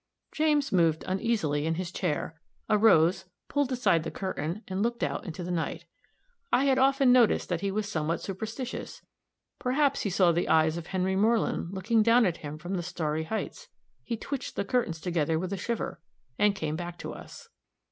[0.31, 2.33] James moved uneasily in his chair,
[2.71, 5.85] arose, pulled aside the curtain, and looked out into the night.
[6.51, 9.03] I had often noticed that he was somewhat superstitious;
[9.59, 13.25] perhaps he saw the eyes of Henry Moreland looking down at him from the starry
[13.25, 13.67] hights;
[14.03, 16.01] he twitched the curtains together with a shiver,
[16.39, 17.49] and came back to us.